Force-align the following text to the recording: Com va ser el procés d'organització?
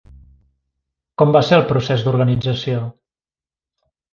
Com 1.21 1.35
va 1.35 1.43
ser 1.49 1.59
el 1.61 1.67
procés 1.73 2.07
d'organització? 2.07 2.81